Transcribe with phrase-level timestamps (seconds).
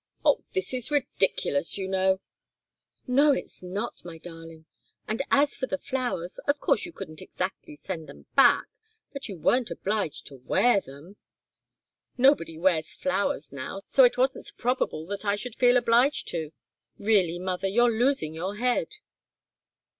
[0.25, 2.21] "Oh, this is ridiculous, you know!"
[3.05, 4.65] "No, it's not, my darling!
[5.07, 8.65] And as for the flowers, of course you couldn't exactly send them back,
[9.13, 11.17] but you weren't obliged to wear them."
[12.17, 16.51] "Nobody wears flowers now, so it wasn't probable that I should feel obliged to.
[16.97, 18.95] Really, mother, you're losing your head!"